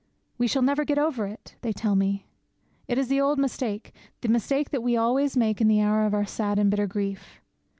[0.39, 2.25] 'We shall never get over it!' they tell me.
[2.87, 6.13] It is the old mistake, the mistake that we always make in the hour of
[6.15, 7.39] our sad and bitter grief.